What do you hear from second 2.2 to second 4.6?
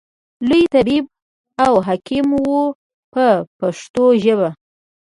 و په پښتو ژبه.